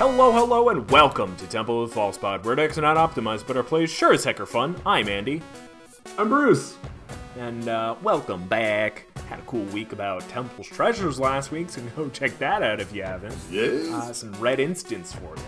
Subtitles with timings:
[0.00, 3.46] Hello, hello, and welcome to Temple of the False Pod, where decks are not optimized,
[3.46, 4.74] but our plays sure as heck are fun.
[4.86, 5.42] I'm Andy,
[6.16, 6.78] I'm Bruce.
[7.36, 9.04] and uh, welcome back.
[9.28, 12.94] Had a cool week about Temple's treasures last week, so go check that out if
[12.94, 13.36] you haven't.
[13.50, 13.88] Yes.
[13.92, 15.42] Uh, some red instance for you.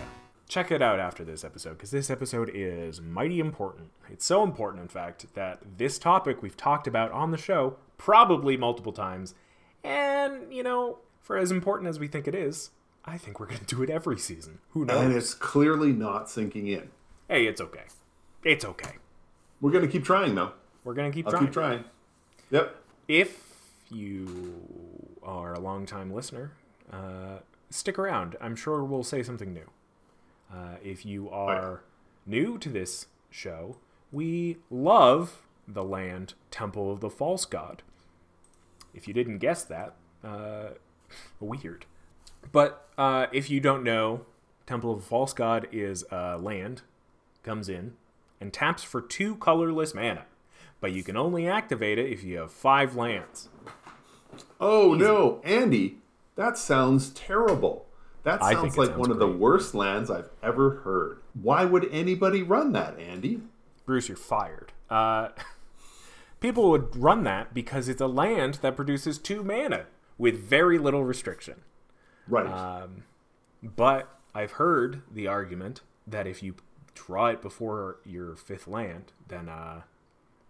[0.47, 3.89] Check it out after this episode, because this episode is mighty important.
[4.11, 8.55] It's so important, in fact, that this topic we've talked about on the show probably
[8.55, 9.33] multiple times.
[9.83, 12.69] And, you know, for as important as we think it is,
[13.05, 14.59] I think we're going to do it every season.
[14.71, 15.01] Who knows?
[15.01, 16.89] and it's clearly not sinking in.
[17.27, 17.83] hey, it's okay.
[18.43, 18.93] It's okay.
[19.61, 20.51] We're going to keep trying, though.
[20.83, 21.47] We're going to keep trying.
[21.47, 21.77] I'll trying.
[21.79, 21.85] keep
[22.51, 22.61] trying.
[22.61, 22.75] Yep.
[23.07, 23.41] If
[23.89, 24.53] you
[25.21, 26.51] are a long-time listener,
[26.91, 27.39] uh,
[27.69, 28.35] stick around.
[28.41, 29.69] I'm sure we'll say something new.
[30.53, 31.81] Uh, if you are
[32.25, 33.77] new to this show,
[34.11, 37.81] we love the land Temple of the False God.
[38.93, 40.71] If you didn't guess that, uh,
[41.39, 41.85] weird.
[42.51, 44.25] But uh, if you don't know,
[44.65, 46.81] Temple of False God is a land,
[47.43, 47.93] comes in,
[48.39, 50.25] and taps for two colorless mana.
[50.79, 53.49] But you can only activate it if you have five lands.
[54.59, 55.41] Oh, no.
[55.43, 55.99] Andy,
[56.35, 57.85] that sounds terrible.
[58.23, 61.19] That sounds like sounds one of the worst lands I've ever heard.
[61.33, 63.41] Why would anybody run that, Andy?
[63.85, 64.71] Bruce, you're fired.
[64.89, 65.29] Uh,
[66.39, 69.87] people would run that because it's a land that produces two mana
[70.17, 71.61] with very little restriction.
[72.27, 72.47] Right.
[72.47, 73.03] Um,
[73.61, 76.55] but I've heard the argument that if you
[76.95, 79.81] draw it before your fifth land, then uh,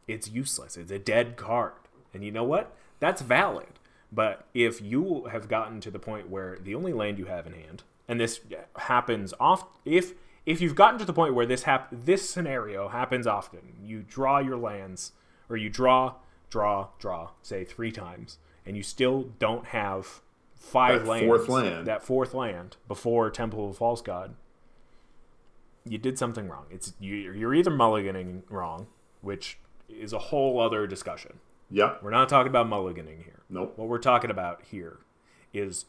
[0.07, 0.77] it's useless.
[0.77, 1.73] It's a dead card.
[2.13, 2.75] And you know what?
[2.99, 3.79] That's valid.
[4.11, 7.53] But if you have gotten to the point where the only land you have in
[7.53, 8.41] hand, and this
[8.75, 10.13] happens oft, if
[10.45, 14.39] if you've gotten to the point where this hap- this scenario happens often, you draw
[14.39, 15.13] your lands,
[15.49, 16.15] or you draw,
[16.49, 20.21] draw, draw, say three times, and you still don't have
[20.63, 21.85] five That lands, fourth land.
[21.87, 24.33] that fourth land before Temple of False God,
[25.85, 26.65] you did something wrong.
[26.71, 28.87] It's you, you're either mulliganing wrong,
[29.21, 29.57] which
[29.89, 31.39] is a whole other discussion.
[31.69, 31.95] yeah.
[32.01, 33.41] We're not talking about mulliganing here.
[33.49, 33.73] Nope.
[33.77, 34.99] What we're talking about here
[35.53, 35.85] is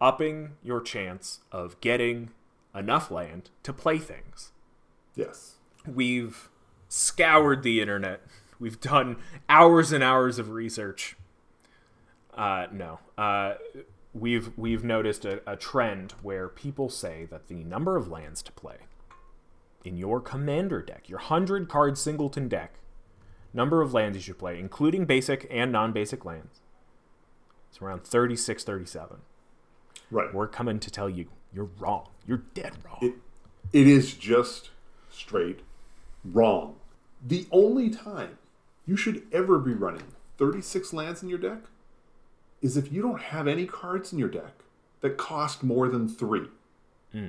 [0.00, 2.30] upping your chance of getting
[2.74, 4.52] enough land to play things.
[5.14, 5.54] Yes.
[5.86, 6.50] We've
[6.88, 8.20] scoured the internet.
[8.60, 9.16] We've done
[9.48, 11.16] hours and hours of research.
[12.36, 12.98] Uh, no.
[13.16, 13.54] Uh,
[14.12, 18.52] we've we've noticed a, a trend where people say that the number of lands to
[18.52, 18.76] play
[19.84, 22.74] in your commander deck, your hundred card singleton deck,
[23.54, 26.60] number of lands you should play, including basic and non-basic lands,
[27.70, 29.18] it's around 36, 37.
[30.10, 30.32] Right.
[30.32, 32.08] We're coming to tell you you're wrong.
[32.26, 32.98] You're dead wrong.
[33.00, 33.14] It,
[33.72, 34.70] it is just
[35.10, 35.60] straight
[36.24, 36.76] wrong.
[37.24, 38.38] The only time
[38.86, 40.04] you should ever be running
[40.38, 41.60] 36 lands in your deck
[42.66, 44.64] is if you don't have any cards in your deck
[45.00, 46.48] that cost more than three.
[47.12, 47.28] Hmm.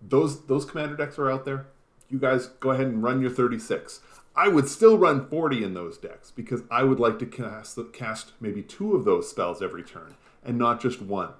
[0.00, 1.66] Those those commander decks are out there.
[2.08, 4.00] You guys go ahead and run your 36.
[4.36, 8.32] I would still run 40 in those decks because I would like to cast cast
[8.40, 11.30] maybe two of those spells every turn and not just one.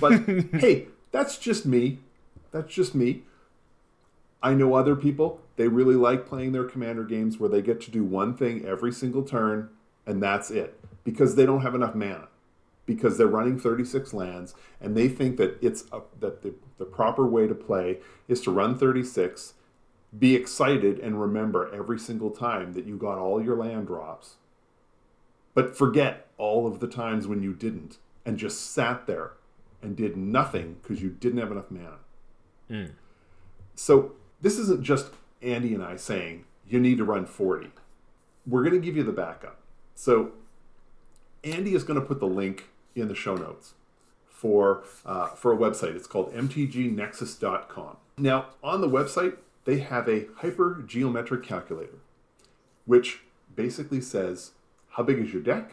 [0.00, 0.18] But
[0.52, 1.98] hey, that's just me.
[2.50, 3.22] That's just me.
[4.42, 7.90] I know other people, they really like playing their commander games where they get to
[7.90, 9.70] do one thing every single turn
[10.06, 12.28] and that's it because they don't have enough mana.
[12.86, 17.26] Because they're running 36 lands and they think that it's a, that the, the proper
[17.26, 17.98] way to play
[18.28, 19.54] is to run 36,
[20.16, 24.36] be excited and remember every single time that you got all your land drops.
[25.54, 29.32] But forget all of the times when you didn't and just sat there
[29.82, 31.98] and did nothing because you didn't have enough mana.
[32.70, 32.92] Mm.
[33.74, 37.70] So this isn't just Andy and I saying you need to run 40.
[38.46, 39.58] We're going to give you the backup.
[39.94, 40.32] So
[41.44, 43.74] Andy is going to put the link in the show notes
[44.28, 45.94] for uh, for a website.
[45.94, 47.96] It's called mtgnexus.com.
[48.18, 51.98] Now on the website they have a hyper geometric calculator,
[52.84, 53.20] which
[53.54, 54.52] basically says
[54.90, 55.72] how big is your deck,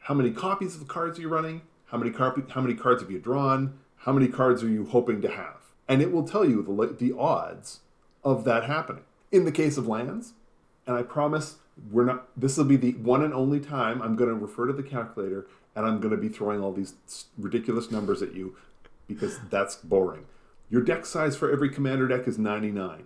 [0.00, 3.02] how many copies of the cards are you running, how many car- how many cards
[3.02, 6.44] have you drawn, how many cards are you hoping to have, and it will tell
[6.44, 7.80] you the the odds
[8.24, 9.04] of that happening.
[9.30, 10.34] In the case of lands,
[10.86, 11.56] and I promise
[11.90, 12.28] we're not.
[12.36, 15.46] This will be the one and only time I'm going to refer to the calculator,
[15.74, 16.94] and I'm going to be throwing all these
[17.38, 18.56] ridiculous numbers at you
[19.06, 20.26] because that's boring.
[20.70, 23.04] Your deck size for every commander deck is 99.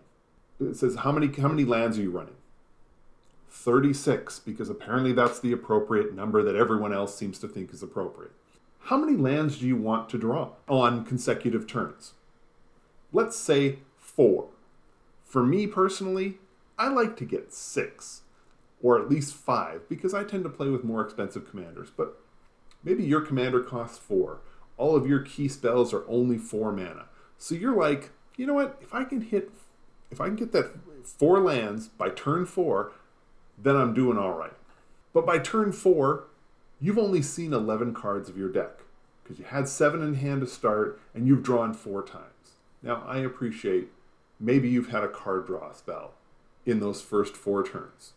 [0.60, 2.36] It says how many how many lands are you running?
[3.50, 8.32] 36 because apparently that's the appropriate number that everyone else seems to think is appropriate.
[8.84, 12.12] How many lands do you want to draw on consecutive turns?
[13.12, 14.46] Let's say 4.
[15.24, 16.38] For me personally,
[16.78, 18.22] I like to get 6
[18.82, 22.20] or at least 5 because I tend to play with more expensive commanders, but
[22.86, 24.38] maybe your commander costs 4.
[24.78, 27.06] All of your key spells are only 4 mana.
[27.36, 28.78] So you're like, you know what?
[28.80, 29.50] If I can hit,
[30.10, 30.70] if I can get that
[31.04, 32.92] four lands by turn four,
[33.58, 34.52] then I'm doing all right.
[35.12, 36.24] But by turn four,
[36.80, 38.80] you've only seen 11 cards of your deck
[39.22, 42.58] because you had seven in hand to start and you've drawn four times.
[42.82, 43.88] Now, I appreciate
[44.38, 46.12] maybe you've had a card draw spell
[46.64, 48.12] in those first four turns.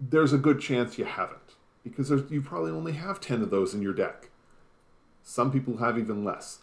[0.00, 3.82] There's a good chance you haven't because you probably only have 10 of those in
[3.82, 4.30] your deck.
[5.22, 6.58] Some people have even less.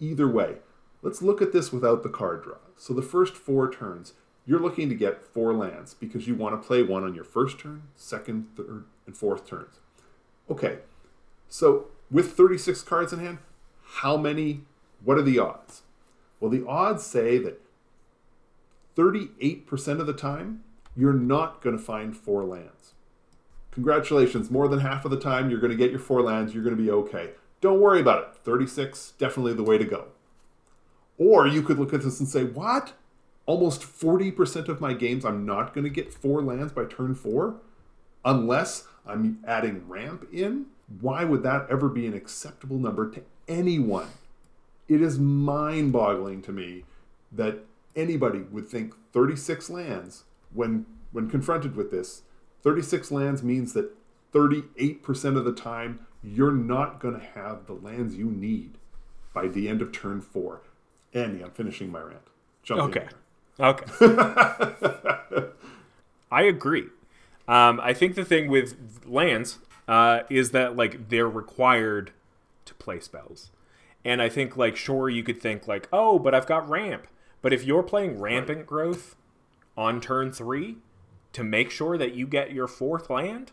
[0.00, 0.56] Either way,
[1.02, 2.56] let's look at this without the card draw.
[2.76, 4.14] So the first four turns,
[4.46, 7.58] you're looking to get four lands because you want to play one on your first
[7.58, 9.80] turn, second, third, and fourth turns.
[10.50, 10.78] Okay,
[11.48, 13.38] so with 36 cards in hand,
[13.82, 14.62] how many,
[15.04, 15.82] what are the odds?
[16.40, 17.60] Well, the odds say that
[18.96, 20.64] 38% of the time,
[20.96, 22.94] you're not going to find four lands.
[23.72, 26.62] Congratulations, more than half of the time, you're going to get your four lands, you're
[26.62, 27.30] going to be okay.
[27.60, 28.36] Don't worry about it.
[28.44, 30.08] 36, definitely the way to go.
[31.18, 32.92] Or you could look at this and say, what?
[33.46, 37.56] Almost 40% of my games, I'm not going to get four lands by turn four
[38.24, 40.66] unless I'm adding ramp in.
[41.00, 44.08] Why would that ever be an acceptable number to anyone?
[44.88, 46.84] It is mind boggling to me
[47.30, 47.64] that
[47.96, 52.22] anybody would think 36 lands when when confronted with this
[52.62, 53.94] 36 lands means that
[54.32, 58.78] 38% of the time you're not going to have the lands you need
[59.34, 60.62] by the end of turn 4
[61.14, 62.22] andy i'm finishing my rant.
[62.62, 63.08] Jump okay.
[63.58, 63.84] okay.
[66.30, 66.86] I agree.
[67.48, 72.12] Um, i think the thing with lands uh, is that like they're required
[72.64, 73.50] to play spells.
[74.04, 77.06] And i think like sure you could think like oh but i've got ramp.
[77.42, 78.66] But if you're playing rampant right.
[78.66, 79.16] growth
[79.76, 80.76] on turn three
[81.32, 83.52] to make sure that you get your fourth land,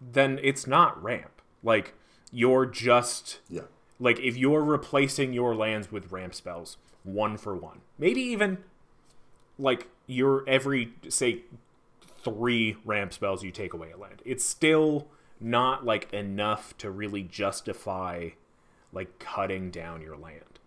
[0.00, 1.42] then it's not ramp.
[1.62, 1.94] Like
[2.32, 3.62] you're just yeah.
[3.98, 8.58] Like if you're replacing your lands with ramp spells one for one, maybe even
[9.58, 11.42] like your every say
[12.22, 14.22] three ramp spells you take away a land.
[14.24, 15.08] It's still
[15.40, 18.30] not like enough to really justify
[18.92, 20.58] like cutting down your land.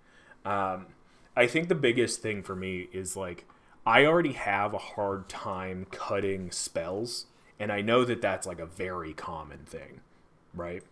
[0.46, 0.88] Um,
[1.36, 3.46] I think the biggest thing for me is like
[3.90, 7.26] I already have a hard time cutting spells,
[7.60, 10.02] and I know that that's like a very common thing,
[10.54, 10.84] right?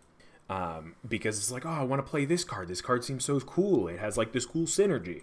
[0.50, 2.66] Um, because it's like, oh, I want to play this card.
[2.66, 3.86] This card seems so cool.
[3.86, 5.22] It has like this cool synergy.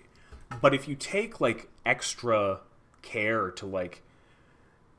[0.61, 2.61] But if you take like extra
[3.01, 4.03] care to like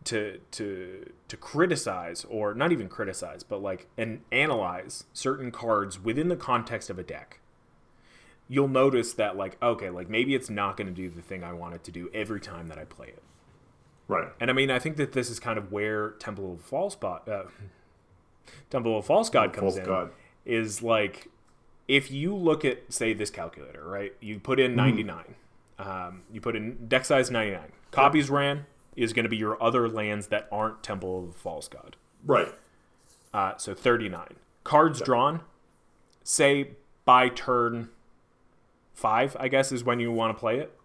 [0.05, 6.29] to to to criticize or not even criticize, but like and analyze certain cards within
[6.29, 7.41] the context of a deck,
[8.49, 11.53] you'll notice that like okay like maybe it's not going to do the thing i
[11.53, 13.23] want it to do every time that i play it.
[14.09, 14.29] Right.
[14.41, 17.43] And i mean i think that this is kind of where temple of false uh,
[18.71, 20.11] temple of false god comes false in god.
[20.45, 21.29] is like
[21.89, 25.35] if you look at say this calculator right you put in 99
[25.79, 25.87] mm.
[25.87, 28.67] um, you put in deck size 99 copies ran
[28.97, 31.97] is going to be your other lands that aren't temple of false god.
[32.25, 32.53] Right.
[33.33, 35.43] Uh, so 39 cards drawn
[36.25, 36.71] say
[37.05, 37.91] by turn
[38.97, 40.77] five, I guess, is when you want to play it.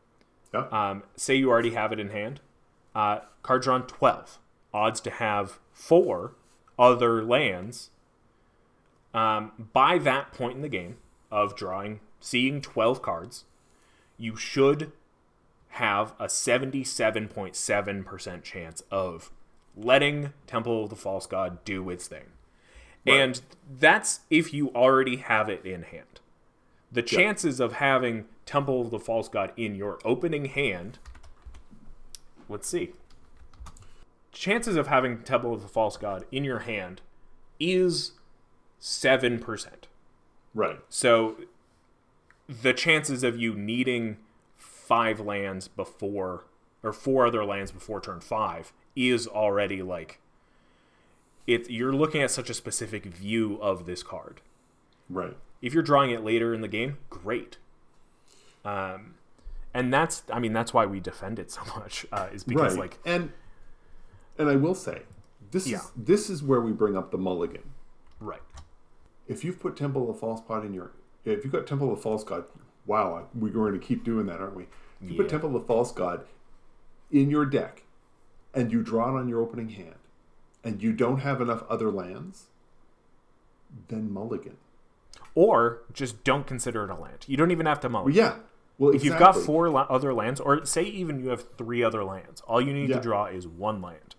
[0.53, 0.67] Yeah.
[0.71, 2.41] Um, say you already have it in hand.
[2.93, 4.37] Uh, card drawn 12.
[4.73, 6.35] Odds to have four
[6.77, 7.89] other lands.
[9.13, 10.95] Um, by that point in the game
[11.31, 13.45] of drawing, seeing 12 cards,
[14.17, 14.91] you should
[15.69, 19.31] have a 77.7% chance of
[19.75, 22.25] letting Temple of the False God do its thing.
[23.07, 23.19] Right.
[23.19, 23.41] And
[23.79, 26.20] that's if you already have it in hand
[26.91, 30.99] the chances of having Temple of the False God in your opening hand.
[32.49, 32.91] Let's see.
[34.31, 37.01] Chances of having Temple of the False God in your hand
[37.59, 38.13] is
[38.81, 39.67] 7%.
[40.53, 40.79] Right.
[40.89, 41.37] So
[42.47, 44.17] the chances of you needing
[44.57, 46.45] five lands before
[46.83, 50.19] or four other lands before turn 5 is already like
[51.47, 54.41] it you're looking at such a specific view of this card.
[55.09, 55.37] Right.
[55.61, 57.57] If you're drawing it later in the game, great.
[58.65, 59.15] Um,
[59.73, 62.81] and that's I mean that's why we defend it so much uh, is because right.
[62.81, 63.31] like and
[64.37, 65.03] and I will say
[65.51, 65.77] this yeah.
[65.77, 67.71] is this is where we bring up the mulligan.
[68.19, 68.41] Right.
[69.27, 70.91] If you've put Temple of False God in your
[71.25, 72.45] if you've got Temple of False God,
[72.85, 74.63] wow, we're going to keep doing that, aren't we?
[75.01, 75.17] If you yeah.
[75.17, 76.25] put Temple of False God
[77.11, 77.83] in your deck
[78.53, 79.95] and you draw it on your opening hand
[80.63, 82.47] and you don't have enough other lands,
[83.87, 84.57] then mulligan
[85.35, 87.25] or just don't consider it a land.
[87.27, 88.03] You don't even have to mow.
[88.03, 88.35] Well, yeah.
[88.77, 89.09] Well, if exactly.
[89.09, 92.59] you've got four la- other lands, or say even you have three other lands, all
[92.59, 92.95] you need yeah.
[92.95, 94.15] to draw is one land.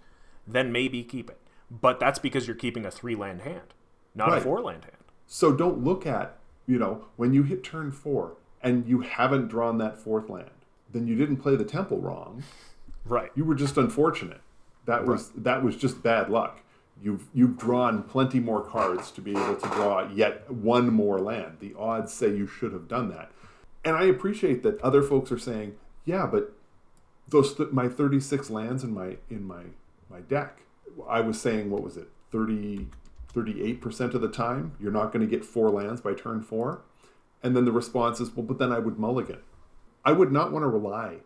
[0.47, 1.39] Then maybe keep it.
[1.71, 3.75] But that's because you're keeping a three land hand,
[4.15, 4.39] not right.
[4.39, 4.97] a four land hand.
[5.27, 9.79] So don't look at you know when you hit turn four and you haven't drawn
[9.79, 10.51] that fourth land,
[10.93, 12.45] then you didn't play the temple wrong.
[13.05, 13.31] Right.
[13.35, 14.41] You were just unfortunate.
[14.85, 16.61] That was that was just bad luck.
[17.01, 21.59] You've you've drawn plenty more cards to be able to draw yet one more land.
[21.61, 23.31] The odds say you should have done that.
[23.85, 26.53] And I appreciate that other folks are saying, "Yeah, but
[27.29, 29.65] those th- my 36 lands in my in my
[30.09, 30.61] my deck.
[31.09, 32.09] I was saying what was it?
[32.31, 32.89] 30
[33.35, 36.83] 38% of the time you're not going to get four lands by turn 4."
[37.43, 39.41] And then the response is, "Well, but then I would mulligan."
[40.05, 41.19] I would not want to rely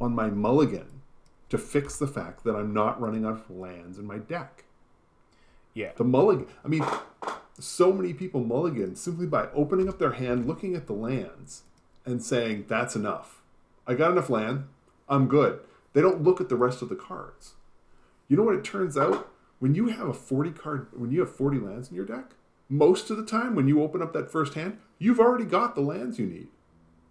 [0.00, 1.02] on my mulligan
[1.50, 4.64] to fix the fact that I'm not running out of lands in my deck.
[5.74, 5.90] Yeah.
[5.96, 6.84] The mulligan, I mean,
[7.58, 11.64] so many people mulligan simply by opening up their hand, looking at the lands,
[12.04, 13.42] and saying, that's enough.
[13.86, 14.64] I got enough land.
[15.08, 15.60] I'm good.
[15.92, 17.54] They don't look at the rest of the cards.
[18.28, 19.30] You know what it turns out?
[19.58, 22.32] When you have a 40 card, when you have 40 lands in your deck,
[22.68, 25.80] most of the time when you open up that first hand, you've already got the
[25.80, 26.48] lands you need.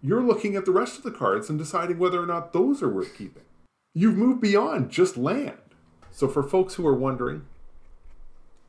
[0.02, 2.92] You're looking at the rest of the cards and deciding whether or not those are
[2.92, 3.44] worth keeping.
[3.94, 5.56] You've moved beyond just land.
[6.10, 7.46] So for folks who are wondering,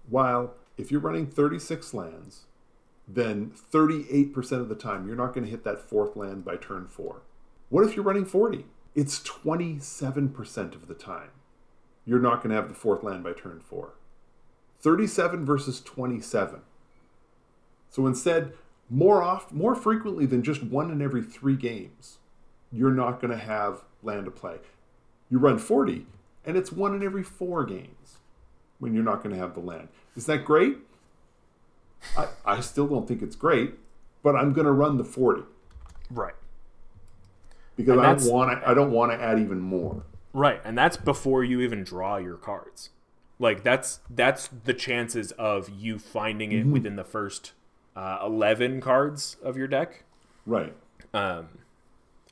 [0.09, 2.45] while if you're running 36 lands,
[3.07, 6.87] then 38% of the time you're not going to hit that fourth land by turn
[6.87, 7.21] four.
[7.69, 8.65] What if you're running 40?
[8.93, 11.29] It's 27% of the time
[12.05, 13.93] you're not going to have the fourth land by turn four.
[14.81, 16.61] 37 versus 27.
[17.89, 18.53] So instead,
[18.89, 22.19] more oft, more frequently than just one in every three games,
[22.71, 24.57] you're not going to have land to play.
[25.29, 26.05] You run 40,
[26.45, 28.17] and it's one in every four games
[28.79, 29.87] when you're not going to have the land.
[30.15, 30.77] Is that great?
[32.17, 33.73] I, I still don't think it's great,
[34.23, 35.43] but I'm going to run the 40
[36.11, 36.35] Right.
[37.75, 38.69] because I don't want to.
[38.69, 40.03] I don't want to add even more.
[40.33, 42.89] Right, and that's before you even draw your cards.
[43.39, 47.53] Like that's that's the chances of you finding it within the first
[47.95, 50.03] uh, eleven cards of your deck.
[50.45, 50.73] Right.
[51.13, 51.47] Um,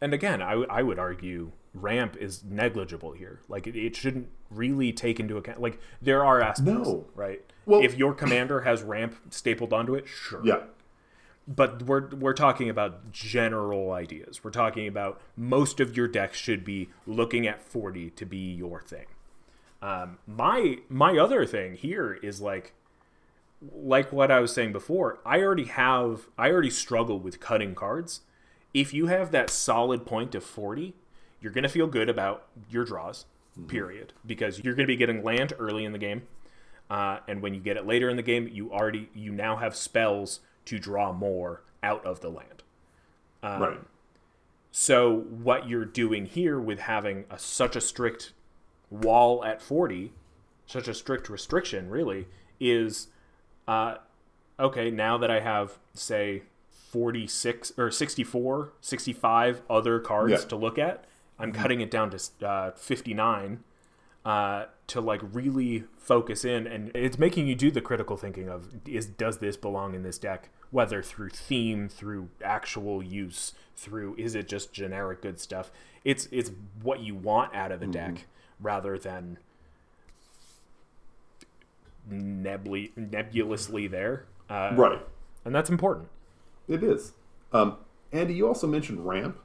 [0.02, 3.40] and again, I, w- I would argue ramp is negligible here.
[3.50, 5.62] Like it, it shouldn't really take into account.
[5.62, 7.06] Like there are aspects, No.
[7.16, 7.42] right?
[7.66, 10.42] Well- if your commander has ramp stapled onto it, sure.
[10.44, 10.64] Yeah.
[11.48, 14.44] but we're we're talking about general ideas.
[14.44, 18.82] We're talking about most of your decks should be looking at 40 to be your
[18.82, 19.06] thing.
[19.82, 22.74] Um, my my other thing here is like
[23.74, 25.20] like what I was saying before.
[25.26, 28.22] I already have I already struggle with cutting cards.
[28.74, 30.96] If you have that solid point of 40,
[31.40, 33.26] you're going to feel good about your draws.
[33.68, 36.24] Period, because you're going to be getting land early in the game.
[36.90, 39.76] Uh, and when you get it later in the game, you already you now have
[39.76, 42.64] spells to draw more out of the land.
[43.44, 43.80] right.
[44.72, 48.34] So what you're doing here with having a, such a strict
[48.90, 50.14] wall at 40,
[50.66, 52.28] such a strict restriction, really,
[52.60, 53.08] is
[53.68, 53.98] uh,
[54.60, 54.90] okay.
[54.90, 56.44] Now that I have say
[56.90, 60.38] 46 or 64, 65 other cards Yeah.
[60.50, 61.06] to look at,
[61.44, 63.64] I'm cutting it down to uh, 59
[64.24, 68.68] uh, to like really focus in, and it's making you do the critical thinking of
[68.88, 74.36] is does this belong in this deck, whether through theme, through actual use, through is
[74.36, 75.70] it just generic good stuff?
[76.06, 78.26] It's it's what you want out of the deck
[78.62, 79.38] rather than
[82.10, 85.02] nebly nebulously there, uh, Right.
[85.44, 86.08] and that's important.
[86.70, 87.12] It is.
[87.52, 87.78] Um,
[88.14, 89.40] Andy, you also mentioned ramp.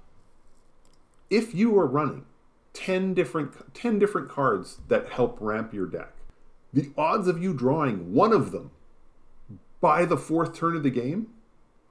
[1.31, 2.25] If you are running
[2.73, 6.13] 10 different 10 different cards that help ramp your deck,
[6.73, 8.71] the odds of you drawing one of them
[9.81, 11.29] by the fourth turn of the game,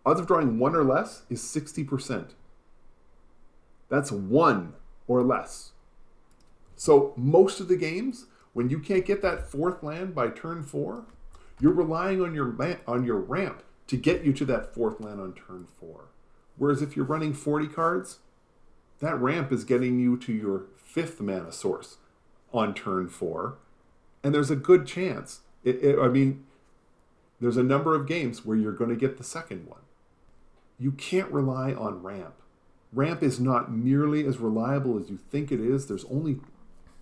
[0.06, 2.32] odds of drawing one or less is 60%.
[3.90, 4.74] That's one
[5.08, 5.72] or less.
[6.76, 11.06] So most of the games, when you can't get that fourth land by turn four,
[11.60, 12.56] you're relying on your
[12.88, 16.10] on your ramp to get you to that fourth land on turn four.
[16.58, 18.20] Whereas if you're running 40 cards,
[19.00, 21.98] that ramp is getting you to your fifth mana source
[22.54, 23.58] on turn four,
[24.24, 25.42] and there's a good chance.
[25.64, 26.46] It, it, I mean,
[27.40, 29.82] there's a number of games where you're going to get the second one.
[30.80, 32.36] You can't rely on ramp.
[32.94, 35.88] Ramp is not nearly as reliable as you think it is.
[35.88, 36.40] There's only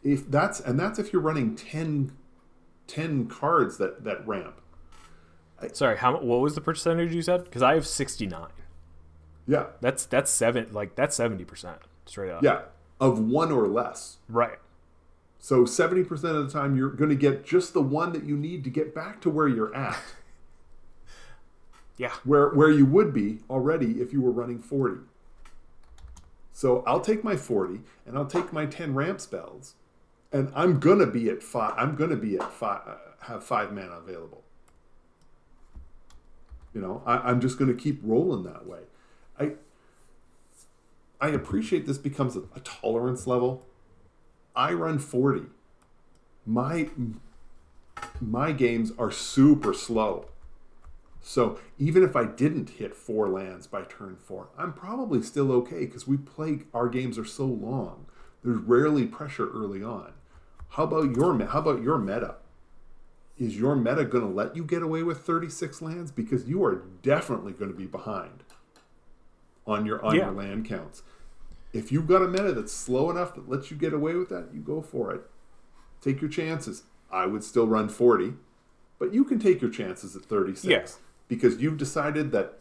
[0.03, 2.11] if that's and that's if you're running 10,
[2.87, 4.61] 10 cards that that ramp.
[5.73, 7.45] Sorry, how what was the percentage you said?
[7.45, 8.47] Because I have 69.
[9.47, 12.43] Yeah, That's that's seven like that's 70 percent straight up.
[12.43, 12.61] yeah,
[12.99, 14.17] of one or less.
[14.27, 14.57] Right.
[15.37, 18.63] So 70% of the time, you're going to get just the one that you need
[18.63, 19.95] to get back to where you're at,
[21.97, 22.13] Yeah.
[22.23, 25.01] where, where you would be already if you were running 40.
[26.51, 29.75] So I'll take my 40 and I'll take my 10 ramp spells,
[30.31, 31.75] and I'm going to be at five.
[31.77, 32.81] I'm going to be at five,
[33.21, 34.41] have five mana available.
[36.73, 38.79] You know, I, I'm just going to keep rolling that way.
[39.39, 39.53] I,
[41.19, 43.65] I appreciate this becomes a, a tolerance level.
[44.55, 45.47] I run 40.
[46.45, 46.89] My
[48.21, 50.27] my games are super slow.
[51.21, 55.85] So even if I didn't hit four lands by turn four, I'm probably still okay
[55.85, 58.05] because we play our games are so long.
[58.43, 60.13] There's rarely pressure early on.
[60.69, 62.35] How about your how about your meta?
[63.37, 66.83] Is your meta going to let you get away with 36 lands because you are
[67.01, 68.44] definitely going to be behind
[69.67, 70.25] on your on Yeah.
[70.25, 71.03] your land counts.
[71.73, 74.53] If you've got a meta that's slow enough that lets you get away with that,
[74.53, 75.29] you go for it.
[76.01, 76.83] Take your chances.
[77.11, 78.35] I would still run 40,
[78.99, 80.85] but you can take your chances at 36 Yeah.
[81.27, 82.59] because you've decided that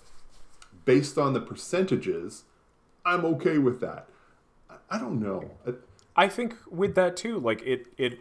[0.85, 2.45] based on the percentages,
[3.05, 4.09] I'm okay with that.
[4.69, 5.51] I- I don't know.
[5.67, 5.75] I-
[6.17, 8.21] I think with that too, like it it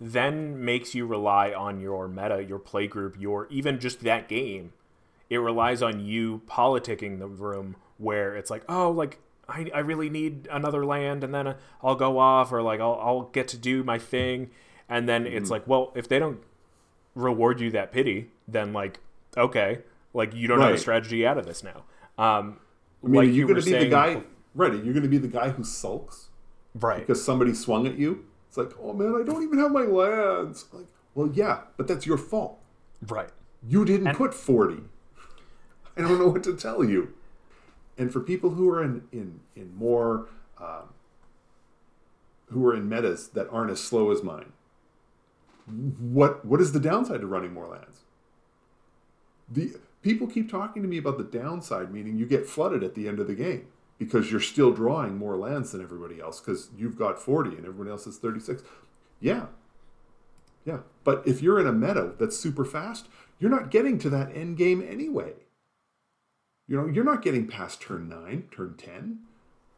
[0.00, 4.72] then makes you rely on your meta, your play group, your even just that game.
[5.30, 9.18] It relies on you politicking the room where it's like, oh, like
[9.48, 12.98] I, I really need another land, and then uh, I'll go off, or like I'll
[13.02, 14.50] I'll get to do my thing,
[14.88, 16.40] and then it's like, well, if they don't
[17.14, 19.00] reward you that pity, then like
[19.36, 19.78] okay,
[20.12, 21.84] like you don't have a strategy out of this now.
[22.18, 22.58] Um,
[23.02, 24.22] I mean, like you going to be the saying- guy?
[24.54, 24.72] Right?
[24.72, 26.28] Are going to be the guy who sulks
[26.74, 27.00] right?
[27.00, 28.26] because somebody swung at you?
[28.48, 30.66] It's like, oh man, I don't even have my lands.
[30.72, 32.58] Like, well, yeah, but that's your fault.
[33.08, 33.30] Right.
[33.66, 34.82] You didn't put 40.
[35.96, 37.14] I don't know what to tell you.
[37.98, 40.90] And for people who are in in in more um,
[42.46, 44.52] who are in metas that aren't as slow as mine,
[45.66, 48.00] what what is the downside to running more lands?
[49.50, 53.08] The people keep talking to me about the downside, meaning you get flooded at the
[53.08, 53.68] end of the game
[53.98, 57.88] because you're still drawing more lands than everybody else because you've got 40 and everyone
[57.88, 58.62] else is 36.
[59.20, 59.46] Yeah,
[60.64, 63.08] yeah, but if you're in a meta that's super fast,
[63.38, 65.32] you're not getting to that end game anyway.
[66.72, 69.18] You know, you're not getting past turn 9, turn 10.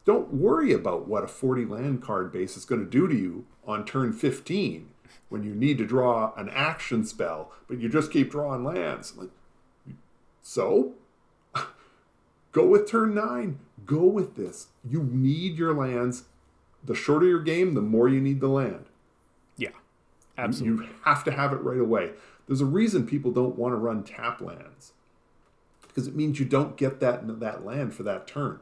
[0.05, 3.45] Don't worry about what a 40 land card base is going to do to you
[3.67, 4.91] on turn 15
[5.27, 9.13] when you need to draw an action spell, but you just keep drawing lands.
[9.17, 9.27] Like
[10.41, 10.93] so,
[12.53, 13.59] go with turn 9.
[13.85, 14.67] Go with this.
[14.89, 16.23] You need your lands.
[16.81, 18.85] The shorter your game, the more you need the land.
[19.57, 19.75] Yeah.
[20.37, 20.85] Absolutely.
[20.85, 22.11] You have to have it right away.
[22.47, 24.93] There's a reason people don't want to run tap lands
[25.95, 28.59] because it means you don't get that that land for that turn.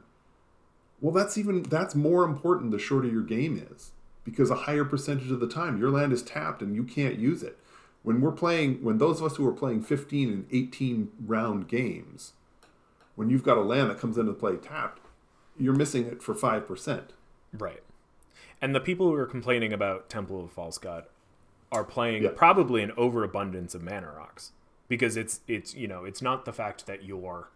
[1.01, 3.91] Well, that's even that's more important the shorter your game is
[4.23, 7.41] because a higher percentage of the time your land is tapped and you can't use
[7.41, 7.57] it.
[8.03, 12.33] When we're playing, when those of us who are playing 15 and 18 round games,
[13.15, 15.01] when you've got a land that comes into play tapped,
[15.57, 17.13] you're missing it for five percent.
[17.51, 17.81] Right.
[18.61, 21.05] And the people who are complaining about Temple of the False God
[21.71, 22.29] are playing Yeah.
[22.35, 24.51] probably an overabundance of mana rocks
[24.87, 27.49] because it's it's you know it's not the fact that you're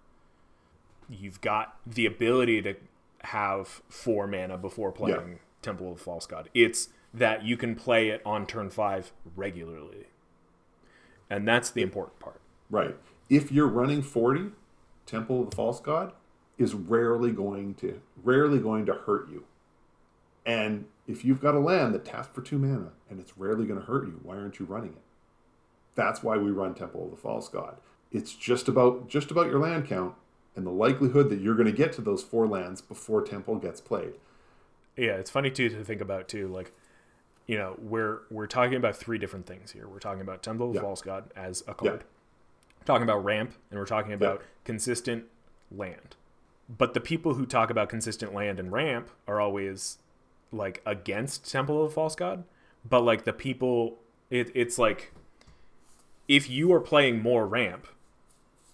[1.10, 2.76] you've got the ability to
[3.22, 6.50] have four mana before playing Temple of the False God.
[6.54, 10.08] It's that you can play it on turn five regularly,
[11.30, 12.42] and that's the important part.
[12.70, 12.96] Right.
[13.30, 14.52] If you're running 40,
[15.06, 16.14] Temple of the False God
[16.58, 19.44] is rarely going to rarely going to hurt you.
[20.46, 23.80] And if you've got a land that taps for two mana and it's rarely going
[23.80, 25.02] to hurt you, why aren't you running it?
[25.98, 27.76] That's why we run Temple of the False God.
[28.12, 30.14] It's just about just about your land count
[30.56, 33.82] and the likelihood that you're going to get to those four lands before Temple gets
[33.82, 34.14] played.
[34.96, 36.48] Yeah, it's funny too to think about too.
[36.48, 36.72] Like,
[37.48, 39.88] you know, we're we're talking about three different things here.
[39.88, 40.84] We're talking about Temple of the Yeah.
[40.84, 41.74] False God as a Yeah.
[41.74, 42.04] card.
[42.80, 45.26] We're talking about ramp, and we're talking about consistent
[45.76, 46.16] land.
[46.70, 49.98] But the people who talk about consistent land and ramp are always
[50.52, 52.44] like against Temple of the False God.
[52.88, 53.98] But like the people,
[54.30, 55.12] it, it's like
[56.28, 57.88] if you are playing more ramp,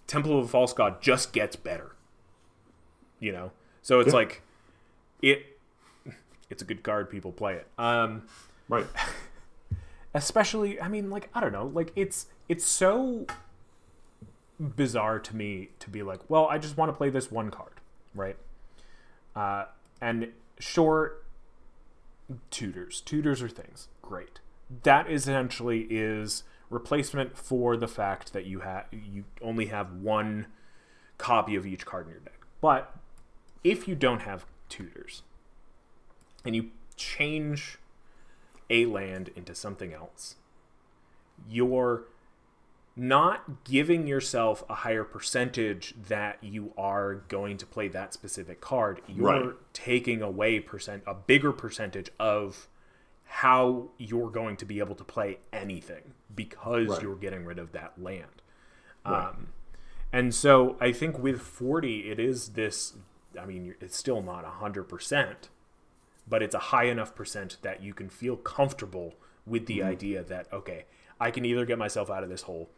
[0.06, 1.94] Temple of the False God just gets better.
[3.20, 4.14] You know, so it's Yeah.
[4.14, 4.42] like
[5.22, 5.58] it.
[6.50, 7.08] It's a good card.
[7.10, 7.66] People play it.
[7.78, 8.26] Um,
[8.68, 8.86] Right.
[10.16, 13.26] especially i mean like i don't know like it's it's so
[14.60, 17.72] bizarre to me to be like well i just want to play this one card
[18.14, 18.36] right
[19.34, 19.64] uh
[20.00, 20.28] and
[20.60, 21.14] sure
[22.50, 24.38] tutors tutors are things great
[24.84, 30.46] that essentially is replacement for the fact that you have you only have one
[31.16, 32.94] copy of each card in your deck but
[33.62, 35.22] if you don't have tutors
[36.44, 37.78] and you change
[38.70, 40.36] a land into something else,
[41.48, 42.04] you're
[42.96, 49.00] not giving yourself a higher percentage that you are going to play that specific card.
[49.08, 49.54] You're Right.
[49.72, 52.68] taking away percent a bigger percentage of
[53.38, 57.02] how you're going to be able to play anything because Right.
[57.02, 58.42] you're getting rid of that land.
[59.04, 59.26] Right.
[59.26, 59.48] Um,
[60.12, 62.94] and so I think with 40, it is this
[63.36, 65.34] I mean, it's still not 100%,
[66.28, 70.46] but it's a high enough percent that you can feel comfortable with the idea that,
[70.52, 70.84] okay,
[71.18, 72.70] I can either get myself out of this hole.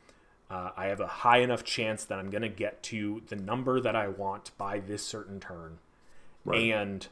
[0.50, 3.78] Uh, I have a high enough chance that I'm going to get to the number
[3.78, 5.80] that I want by this certain turn.
[6.46, 6.72] Right.
[6.72, 7.06] And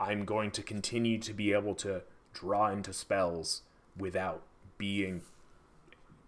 [0.00, 2.02] I'm going to continue to be able to
[2.32, 3.62] draw into spells
[3.96, 4.42] without
[4.78, 5.22] being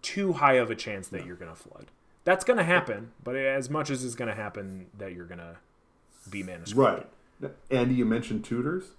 [0.03, 1.91] too high of a chance that you're going to flood.
[2.25, 5.39] That's going to happen, but as much as is going to happen that you're going
[5.39, 5.57] to
[6.31, 6.65] be mana.
[6.75, 7.07] Right.
[7.71, 8.93] Andy, you mentioned tutors.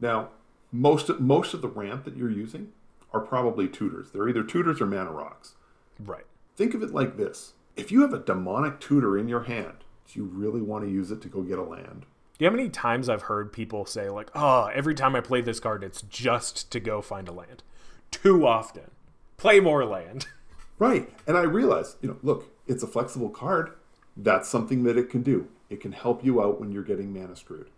[0.00, 0.30] Now,
[0.72, 2.72] most of, most of the ramp that you're using
[3.12, 4.10] are probably tutors.
[4.10, 5.54] They're either tutors or mana rocks.
[5.98, 6.26] Right.
[6.56, 10.18] Think of it like this: if you have a demonic tutor in your hand, do
[10.18, 12.06] you really want to use it to go get a land?
[12.38, 15.20] Do you know how many times I've heard people say like, "Oh, every time I
[15.20, 17.62] play this card, it's just to go find a land."
[18.10, 18.90] Too often.
[19.36, 20.26] Play more land.
[20.78, 21.10] Right.
[21.26, 23.70] And I realize, you know, look, it's a flexible card.
[24.14, 25.48] That's something that it can do.
[25.70, 27.70] It can help you out when you're getting mana screwed.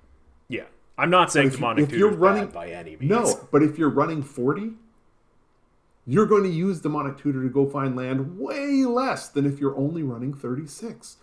[0.49, 0.65] yeah.
[0.99, 3.09] I'm not saying If, demonic if you're tutor's running by any means.
[3.09, 4.73] No, but if you're running 40,
[6.07, 9.77] you're going to use demonic tutor to go find land way less than if you're
[9.79, 11.19] only running 36.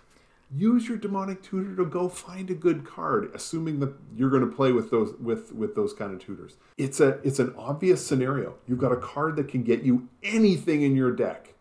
[0.55, 4.55] Use your demonic tutor to go find a good card, assuming that you're going to
[4.55, 6.55] play with those with with those kind of tutors.
[6.77, 8.55] It's a it's an obvious scenario.
[8.67, 11.53] You've got a card that can get you anything in your deck,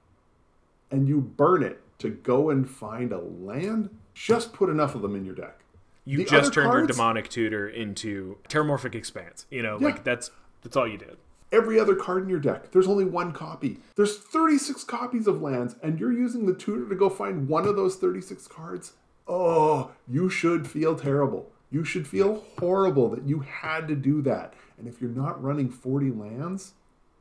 [0.90, 3.90] and you burn it to go and find a land.
[4.14, 5.60] Just put enough of them in your deck.
[6.04, 9.46] You The just turned your demonic tutor into terramorphic expanse.
[9.50, 9.86] You know, Yeah.
[9.86, 10.30] like that's
[10.62, 11.16] that's all you did.
[11.52, 12.72] Every other card in your deck.
[12.72, 13.80] There's only one copy.
[13.96, 17.76] There's 36 copies of lands, and you're using the tutor to go find one of
[17.76, 18.92] those 36 cards.
[19.26, 21.50] Oh, you should feel terrible.
[21.70, 24.54] You should feel horrible that you had to do that.
[24.78, 26.74] And if you're not running 40 lands,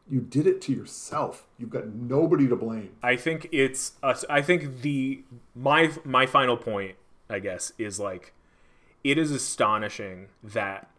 [0.09, 1.45] you did it to yourself.
[1.57, 2.91] You've got nobody to blame.
[3.01, 5.23] I think it's uh, I think the
[5.55, 6.95] my my final point,
[7.29, 8.33] I guess, is like
[9.03, 10.89] it is astonishing that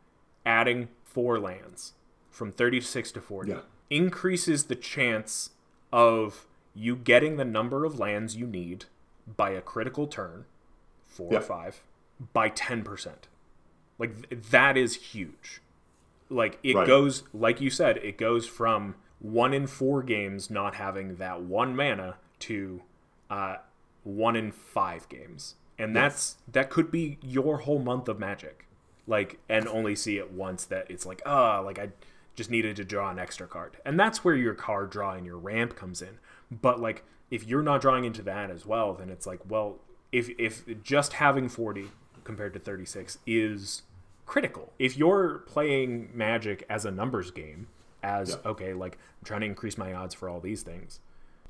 [0.46, 1.92] adding four lands
[2.34, 3.60] from 36 to 40 Yeah.
[3.90, 5.50] increases the chance
[5.92, 8.86] of you getting the number of lands you need
[9.36, 10.44] by a critical turn,
[11.06, 11.38] 4 Yeah.
[11.38, 11.82] or 5,
[12.32, 13.28] by 10%.
[13.98, 15.60] Like th- that is huge.
[16.28, 16.86] Like it Right.
[16.86, 21.76] goes like you said, it goes from 1 in 4 games not having that one
[21.76, 22.82] mana to
[23.30, 23.58] uh
[24.02, 25.54] 1 in 5 games.
[25.78, 28.66] And that's that could be your whole month of magic.
[29.06, 31.90] Like and only see it once that it's like, ah, like I
[32.34, 33.76] just needed to draw an extra card.
[33.84, 36.18] And that's where your card draw and your ramp comes in.
[36.50, 39.78] But like if you're not drawing into that as well, then it's like, well,
[40.12, 41.90] if if just having 40
[42.22, 43.82] compared to 36 is
[44.26, 44.72] critical.
[44.78, 47.68] If you're playing Magic as a numbers game,
[48.02, 48.50] as Yeah.
[48.50, 51.00] okay, like I'm trying to increase my odds for all these things,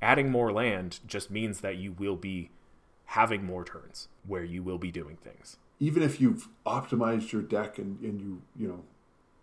[0.03, 2.51] adding more land just means that you will be
[3.07, 5.57] having more turns where you will be doing things.
[5.79, 8.81] Even if you've optimized your deck and, and you, you know,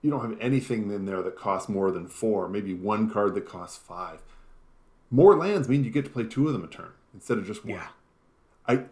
[0.01, 3.47] you don't have anything in there that costs more than four, maybe one card that
[3.47, 4.21] costs five.
[5.09, 7.65] More lands mean you get to play two of them a turn instead of just
[7.65, 7.75] one.
[7.75, 7.87] Yeah.
[8.67, 8.83] I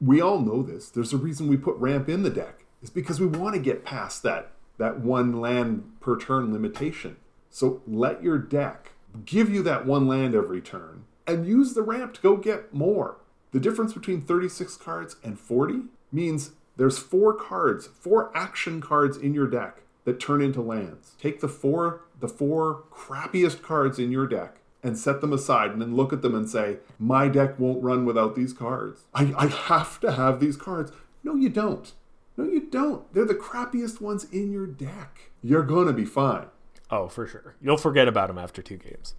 [0.00, 0.88] we all know this.
[0.90, 2.64] There's a reason we put ramp in the deck.
[2.80, 7.16] It's because we want to get past that that one land per turn limitation.
[7.50, 8.92] So let your deck
[9.24, 13.18] give you that one land every turn and use the ramp to go get more.
[13.52, 19.32] The difference between 36 cards and 40 means there's four cards, four action cards in
[19.32, 21.14] your deck that turn into lands.
[21.20, 25.80] Take the four the four crappiest cards in your deck and set them aside and
[25.80, 29.02] then look at them and say, My deck won't run without these cards.
[29.14, 30.92] I, I have to have these cards.
[31.22, 31.92] No, you don't.
[32.36, 33.12] No, you don't.
[33.14, 35.30] They're the crappiest ones in your deck.
[35.42, 36.46] You're going to be fine.
[36.90, 37.54] Oh, for sure.
[37.62, 39.14] You'll forget about them after two games.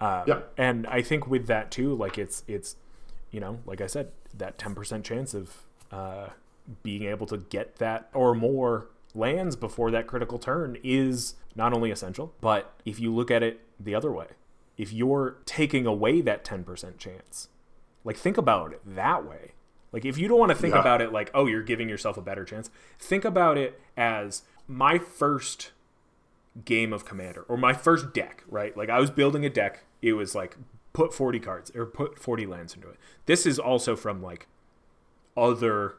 [0.00, 0.40] Um, Yeah.
[0.56, 2.76] And I think with that too, like it's it's,
[3.30, 5.56] you know, like I said, that ten percent chance of
[5.90, 6.28] uh,
[6.82, 11.90] being able to get that or more lands before that critical turn is not only
[11.90, 14.28] essential, but if you look at it the other way,
[14.76, 17.48] if you're taking away that ten percent chance,
[18.04, 19.52] like think about it that way.
[19.92, 20.80] Like if you don't want to think Yeah.
[20.80, 24.98] about it like, oh, you're giving yourself a better chance, think about it as my
[24.98, 25.72] first
[26.64, 30.14] game of commander or my first deck right like i was building a deck it
[30.14, 30.56] was like
[30.92, 34.48] put 40 cards or put 40 lands into it this is also from like
[35.36, 35.94] other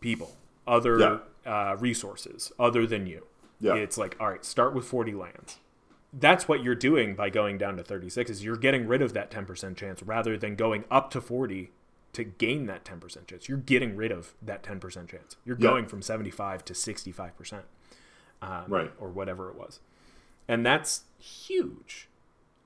[0.00, 1.18] people other Yeah.
[1.46, 3.26] Uh, resources other than you
[3.60, 3.74] Yeah.
[3.74, 5.58] it's like all right start with 40 lands
[6.12, 9.30] that's what you're doing by going down to 36 is you're getting rid of that
[9.30, 11.70] 10% chance rather than going up to 40
[12.12, 15.70] to gain that 10% chance you're getting rid of that 10% chance you're Yeah.
[15.70, 17.62] going from 75 to 65%
[18.42, 18.92] um, Right.
[18.98, 19.80] or whatever it was.
[20.48, 22.08] And that's huge.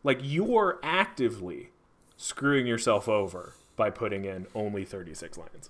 [0.02, 1.70] Like you're actively
[2.16, 5.68] screwing yourself over by putting in only 36 lines.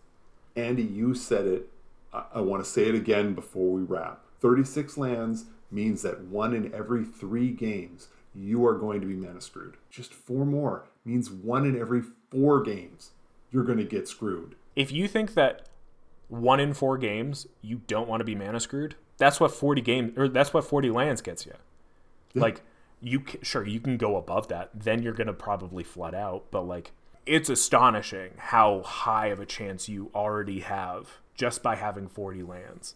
[0.55, 1.69] Andy, you said it
[2.17, 4.23] I, I want to say it again before we wrap.
[4.41, 9.41] 36 lands means that one in every three games you are going to be mana
[9.41, 9.77] screwed.
[9.91, 13.11] Just four more means one in every four games
[13.51, 14.55] you're going to get screwed.
[14.75, 15.69] If you think that
[16.29, 20.13] one in four games you don't want to be mana screwed, that's what 40 games
[20.19, 21.55] or that's what 40 lands gets you.
[22.35, 22.61] Like
[23.01, 26.63] you sure you can go above that, then you're going to probably flood out, but
[26.63, 26.93] like
[27.25, 32.95] it's astonishing how high of a chance you already have just by having 40 lands.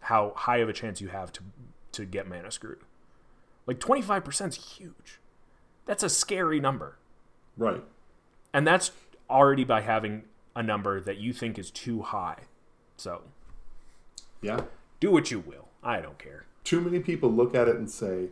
[0.00, 1.40] How high of a chance you have to
[1.92, 2.80] to get mana screwed.
[3.66, 5.20] Like 25% is huge.
[5.86, 6.98] That's a scary number.
[7.56, 7.84] Right.
[8.52, 8.90] And that's
[9.30, 10.24] already by having
[10.56, 12.40] a number that you think is too high.
[12.96, 13.22] So
[14.42, 14.62] Yeah.
[15.00, 15.68] do what you will.
[15.84, 16.46] I don't care.
[16.64, 18.28] Too many people look at it and say,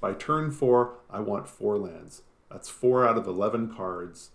[0.00, 2.22] by turn four, I want four lands.
[2.50, 4.30] That's four out of 11 cards.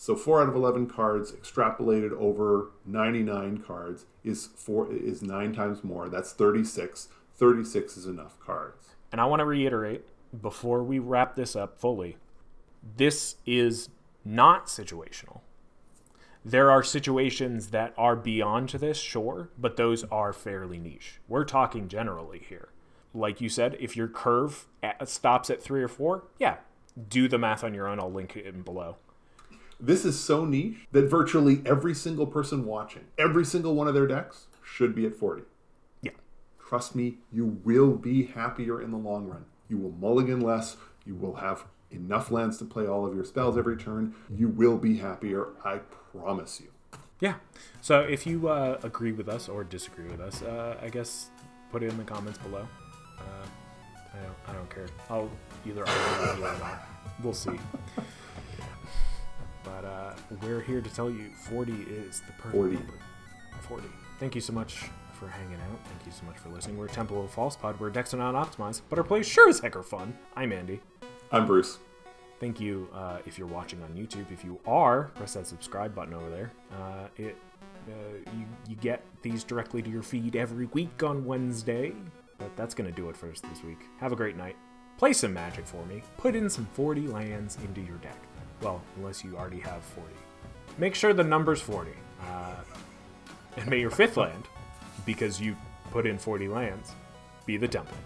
[0.00, 5.84] So four out of 11 cards extrapolated over 99 cards is four is nine times
[5.84, 6.08] more.
[6.08, 7.08] That's 36.
[7.34, 8.94] 36 is enough cards.
[9.12, 10.06] And I want to reiterate
[10.40, 12.16] before we wrap this up fully
[12.96, 13.90] this is
[14.24, 15.42] not situational.
[16.46, 21.20] There are situations that are beyond this, sure, but those are fairly niche.
[21.28, 22.70] We're talking generally here.
[23.12, 24.66] Like you said, if your curve
[25.04, 26.56] stops at three or four, yeah,
[27.10, 28.00] do the math on your own.
[28.00, 28.96] I'll link it in below.
[29.80, 34.06] This is so niche that virtually every single person watching, every single one of their
[34.06, 35.42] decks should be at 40.
[36.02, 36.12] Yeah.
[36.68, 39.46] Trust me, you will be happier in the long run.
[39.68, 40.76] You will mulligan less.
[41.06, 44.14] You will have enough lands to play all of your spells every turn.
[44.28, 45.48] You will be happier.
[45.64, 45.78] I
[46.12, 46.68] promise you.
[47.20, 47.34] Yeah.
[47.80, 51.30] So if you uh, agree with us or disagree with us, uh, I guess
[51.70, 52.66] put it in the comments below.
[53.18, 53.22] Uh,
[54.12, 54.36] I don't.
[54.48, 54.86] I don't care.
[55.08, 55.30] I'll
[55.66, 56.82] either argue with you or not.
[57.22, 57.58] We'll see.
[59.76, 62.74] But uh, we're here to tell you 40 is the perfect 40.
[62.74, 62.94] number.
[63.68, 63.86] 40.
[64.18, 64.78] Thank you so much
[65.12, 65.84] for hanging out.
[65.84, 66.76] Thank you so much for listening.
[66.76, 67.78] We're Temple of False Pod.
[67.78, 70.16] We're decks are not optimized, but our plays sure as heck are fun.
[70.34, 70.80] I'm Andy.
[71.30, 71.78] I'm Bruce.
[72.40, 74.32] Thank you uh, if you're watching on YouTube.
[74.32, 76.50] If you are, press that subscribe button over there.
[76.72, 77.36] Uh, it
[77.88, 77.92] uh,
[78.36, 81.92] you you get these directly to your feed every week on Wednesday.
[82.38, 83.80] But that's gonna do it for us this week.
[83.98, 84.56] Have a great night.
[84.96, 86.02] Play some Magic for me.
[86.16, 88.18] Put in some 40 lands into your deck.
[88.60, 90.10] Well, unless you already have 40.
[90.78, 91.90] Make sure the number's 40.
[92.22, 92.54] Uh,
[93.56, 94.44] and may your fifth land,
[95.06, 95.56] because you
[95.90, 96.92] put in 40 lands,
[97.46, 97.96] be the temple.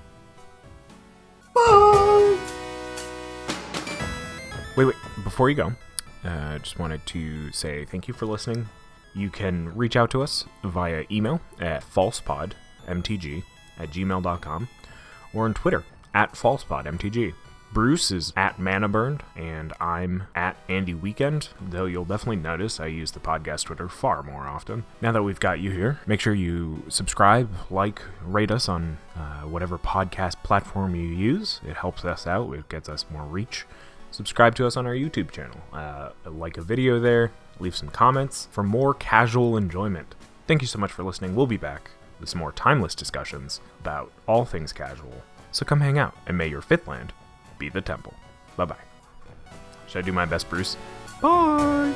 [1.55, 2.39] Bye!
[4.77, 4.97] Wait, wait.
[5.23, 5.73] Before you go,
[6.25, 8.69] I uh, just wanted to say thank you for listening.
[9.15, 13.45] You can reach out to us via email at falsepodmtg
[13.79, 14.69] at gmail.com
[15.33, 17.35] or on Twitter at falsepodmtg.
[17.75, 23.11] Bruce is at Manaburned, and I'm at Andy Weekend, though you'll definitely notice I use
[23.11, 24.85] the podcast Twitter far more often.
[25.01, 29.41] Now that we've got you here, make sure you subscribe, like, rate us on uh,
[29.41, 31.61] whatever podcast platform you use.
[31.67, 33.67] It helps us out, it gets us more reach
[34.13, 38.47] subscribe to us on our YouTube channel, uh, like a video there, leave some comments
[38.53, 40.15] for more casual enjoyment.
[40.47, 41.35] Thank you so much for listening.
[41.35, 45.23] We'll be back with some more timeless discussions about all things casual.
[45.51, 47.13] So come hang out, and may your fifth land
[47.59, 48.15] be the temple.
[48.57, 48.77] Bye bye.
[49.87, 50.77] Should I do my best, Bruce?
[51.21, 51.95] Bye!